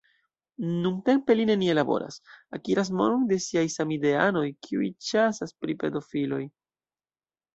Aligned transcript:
Nuntempe 0.85 1.33
li 1.35 1.43
nenie 1.49 1.75
laboras, 1.79 2.15
akiras 2.57 2.89
monon 3.01 3.27
de 3.33 3.39
siaj 3.49 3.63
samideanoj, 3.75 4.45
kiuj 4.69 4.89
ĉasas 5.09 5.55
pri 5.61 5.77
pedofiloj. 5.85 6.41